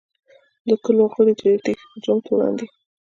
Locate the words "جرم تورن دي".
2.03-2.67